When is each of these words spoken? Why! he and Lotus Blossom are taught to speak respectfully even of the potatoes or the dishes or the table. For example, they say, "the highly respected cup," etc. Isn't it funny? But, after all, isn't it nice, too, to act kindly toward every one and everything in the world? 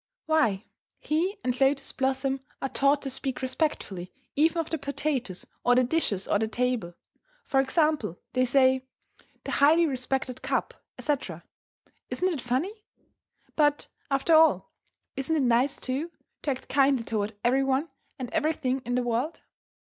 Why! 0.25 0.65
he 0.97 1.37
and 1.43 1.53
Lotus 1.61 1.91
Blossom 1.91 2.39
are 2.59 2.69
taught 2.69 3.03
to 3.03 3.09
speak 3.11 3.43
respectfully 3.43 4.11
even 4.35 4.57
of 4.57 4.71
the 4.71 4.79
potatoes 4.79 5.45
or 5.63 5.75
the 5.75 5.83
dishes 5.83 6.27
or 6.27 6.39
the 6.39 6.47
table. 6.47 6.95
For 7.43 7.59
example, 7.59 8.19
they 8.33 8.45
say, 8.45 8.87
"the 9.43 9.51
highly 9.51 9.85
respected 9.85 10.41
cup," 10.41 10.73
etc. 10.97 11.43
Isn't 12.09 12.33
it 12.33 12.41
funny? 12.41 12.83
But, 13.55 13.89
after 14.09 14.33
all, 14.33 14.71
isn't 15.15 15.35
it 15.35 15.43
nice, 15.43 15.77
too, 15.77 16.09
to 16.41 16.49
act 16.49 16.67
kindly 16.67 17.03
toward 17.03 17.37
every 17.43 17.63
one 17.63 17.87
and 18.17 18.31
everything 18.33 18.81
in 18.83 18.95
the 18.95 19.03
world? 19.03 19.41